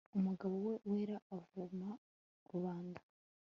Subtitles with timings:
[0.17, 1.87] Umugabo we wera avuma
[2.51, 3.01] rubanda